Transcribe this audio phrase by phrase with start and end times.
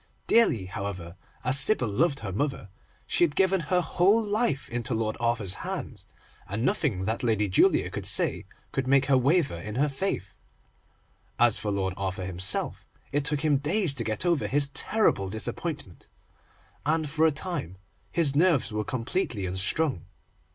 [0.25, 2.69] Dearly, however, as Sybil loved her mother,
[3.05, 6.07] she had given her whole life into Lord Arthur's hands,
[6.47, 10.33] and nothing that Lady Julia could say could make her waver in her faith.
[11.37, 16.09] As for Lord Arthur himself, it took him days to get over his terrible disappointment,
[16.83, 17.77] and for a time
[18.11, 20.05] his nerves were completely unstrung.